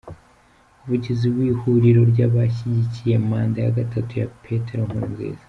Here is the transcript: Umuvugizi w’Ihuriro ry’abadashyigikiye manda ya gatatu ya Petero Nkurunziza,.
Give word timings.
Umuvugizi 0.73 1.27
w’Ihuriro 1.35 2.01
ry’abadashyigikiye 2.11 3.15
manda 3.29 3.57
ya 3.65 3.71
gatatu 3.77 4.11
ya 4.21 4.27
Petero 4.43 4.81
Nkurunziza,. 4.87 5.39